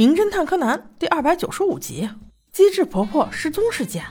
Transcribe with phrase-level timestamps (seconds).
[0.00, 2.08] 名侦探柯南》第二百九十五集：
[2.50, 4.02] 机智婆婆失踪事件。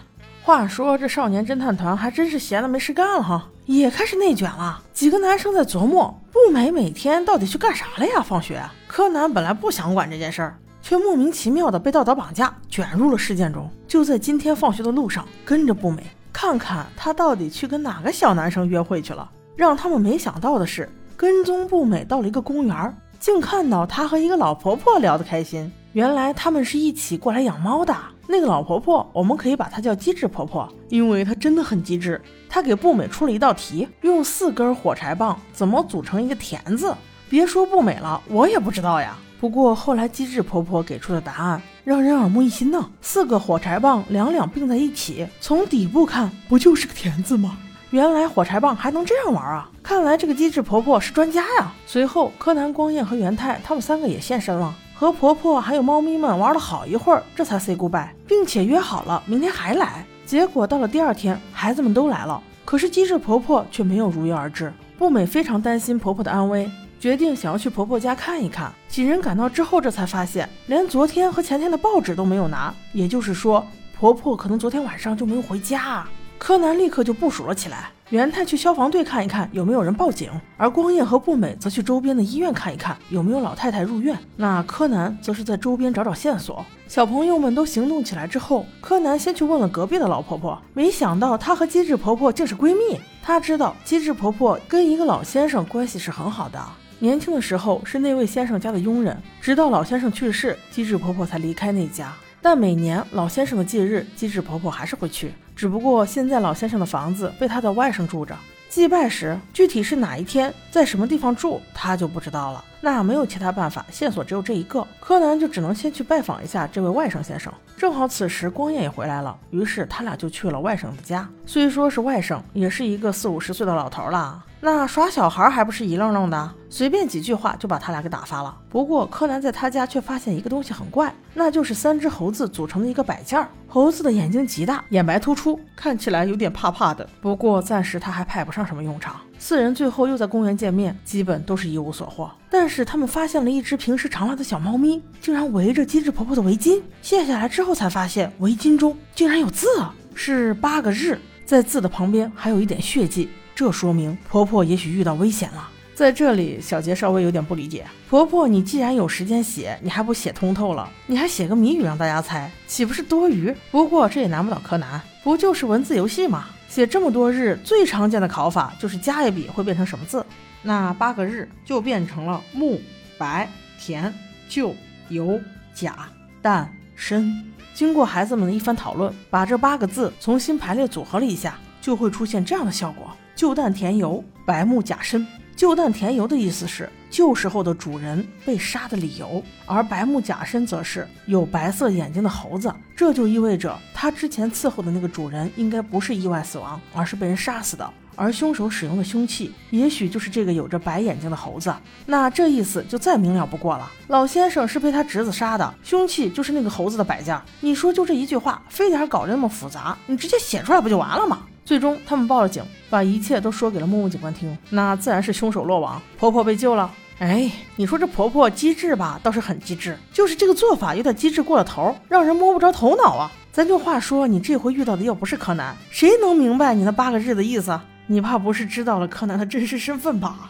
[0.43, 4.83] 话说这少年侦探团还真是闲的没事干了哈，也开始内卷了。
[4.94, 8.21] 几个男生在琢磨，步美每天到底去干啥了呀？
[8.21, 13.68] 放学，柯南本来不想管这件事儿，却莫名其妙的被道德绑架，卷入了事件中。
[13.87, 19.28] 就在今天放学的路上，跟着步美看看他到底去跟哪个小男生约会去了。
[19.56, 20.87] 让他们没想到的是，
[21.18, 22.96] 跟踪步美到了一个公园。
[23.19, 27.96] 竟看到他和一个老婆婆聊得开心，原来他们是一起过来养猫的。
[28.28, 32.22] 那个老婆婆，我们可以把她叫机智婆婆，因为她真的很机智。
[32.47, 36.94] 她给步美出了一道题，用四根火柴棒怎么组成一个田字？
[37.28, 39.17] 别说步美了，我也不知道呀。
[39.39, 42.88] 不过后来机智婆婆给出的答案让人耳目一新呢。
[43.02, 47.58] 四个火柴棒两两并在一起，从底部看不就是个田字吗？
[47.89, 49.67] 原来火柴棒还能这样玩啊！
[49.81, 51.73] 看来这个机智婆婆是专家呀。
[51.88, 60.06] 随后，柯南、光彦和元太他们三个也现身了，和婆婆还有猫咪们玩了好一会儿，这才 say goodbye，并且约好了明天还来。
[60.25, 64.73] 结果到了第二天，孩子们都来了，可是机智婆婆却没有如约而至。
[64.97, 66.69] 步美非常担心婆婆的安危，
[67.00, 68.69] 决定想要去婆婆家看一看。
[68.89, 73.66] 几人赶到之后，这才发现连昨天和前天的报纸都没有拿，也就是说，
[73.97, 76.06] 婆婆可能昨天晚上就没有回家。
[76.38, 77.89] 柯南立刻就部署了起来。
[78.09, 84.17] 元太去消防队看一看有没有人报警，而光彦和步美则去周边的医院看一看有没有老太太入院。
[84.35, 86.66] 那柯南则是在周边找找线索。
[86.88, 92.99] 小朋友们都行动起来之后，柯南先去问了隔壁的老婆婆，没想到她和机智婆婆竟是闺蜜。
[93.21, 96.59] 他知道机智婆婆跟一个老先生关系是很好的，
[96.97, 102.11] 年轻的时候是那位先生家的佣人，直到老先生去世，机智婆婆才离开那家。
[102.41, 105.33] 但每年老先生的忌日，机智婆婆还是会去。
[105.55, 108.33] 只不过现在老先生的房子被他的外甥住着，
[108.69, 112.63] 祭拜时具体是哪一天，在什么地方住，他就不知道了。
[112.79, 117.51] 那没有其他办法，线索只有这一个，柯南就只能先去拜访一下这位外甥先生。
[117.75, 121.28] 正好此时光彦也回来了，于是他俩就去了外甥的家。
[121.45, 124.41] 虽说是外甥，也是一个四五十岁的老头了。
[124.62, 128.53] 那耍小孩还不是一愣愣的，随便几句话就把他俩给打发了。
[128.70, 133.47] 不过柯南在他家却发现一个东西很怪，那就是三只猴子组成的一个摆件儿。
[133.70, 137.08] 猴子的眼睛极大，眼白突出，看起来有点怕怕的。
[137.22, 139.16] 不过暂时他还派不上什么用场。
[139.38, 142.30] 四人最后又在公园见面，基本都是一无所获。
[142.50, 146.81] 但是他们发现了一只平时常来的小猫咪，竟然围着机智婆婆的围巾。
[147.02, 149.68] 卸下来之后才发现围巾中竟然有字，
[150.14, 153.30] 是八个日，在字的旁边还有一点血迹。
[153.59, 155.70] 这说明婆婆也许遇到危险了。
[155.94, 160.90] 在这里，小杰稍微有点不理解：婆婆，你既然有时间写，你还不写通透了？
[161.08, 163.53] 你还写个谜语让大家猜，岂不是多余？
[163.70, 166.46] 不过这也难不倒柯南，不就是文字游戏吗？
[166.70, 170.26] 写这么多日，最常见的考法就是加一笔会变成什么字？
[170.62, 172.80] 那八个日就变成了木、
[173.18, 173.46] 白、
[173.78, 174.14] 田、
[174.47, 174.74] 旧、
[175.09, 175.38] 油、
[175.74, 176.08] 甲、
[176.41, 177.30] 蛋、申。
[177.74, 183.14] 经过孩子们的一番讨论，把这八个字重新排列组合了一下，就会出现这样的效果。
[183.39, 185.25] 旧蛋田油，白木甲身。
[185.55, 197.89] 旧蛋田油的意思是旧时候的主人被杀的理由，而白木甲身则是有白色眼睛的猴子，这就意味着他之前伺候的那个主人应该不是意外死亡，而是被人杀死的。
[198.17, 201.73] 而凶手使用的凶器也许就是这个有着白眼睛的猴子。
[202.05, 203.89] 那这意思就再明了不过了。
[204.09, 207.41] 老先生是被他侄子杀的，凶器就是那个猴子的摆件。
[207.61, 209.97] 你说就这一句话，非得还搞得那么复杂？
[210.07, 211.44] 你直接写出来不就完了吗？
[211.69, 214.57] 最终，他们报了警，把一切都说给了木木警官听。
[214.72, 216.91] 那自然是凶手落网，婆婆被救了。
[217.19, 223.31] 哎，你说这婆婆机智吧，倒是很机智，就是这个做法有点机智过了头，让人摸不着头脑啊。
[223.52, 227.79] 咱就话说，你这回遇到的又不是柯南，谁能明白你那八个日的意思？
[228.08, 230.50] 你怕不是知道了柯南的真实身份吧？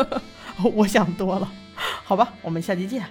[0.74, 1.46] 我想多了，
[2.02, 3.04] 好吧，我们下期见。